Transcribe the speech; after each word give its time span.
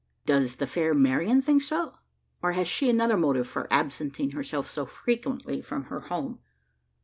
Does 0.25 0.55
the 0.55 0.65
fair 0.65 0.95
Marian 0.95 1.43
think 1.43 1.61
so? 1.61 1.99
Or 2.41 2.53
has 2.53 2.67
she 2.67 2.89
another 2.89 3.17
motive 3.17 3.45
for 3.47 3.67
absenting 3.71 4.31
herself 4.31 4.67
so 4.67 4.87
frequently 4.87 5.61
from 5.61 5.83
her 5.93 5.99
home? 5.99 6.39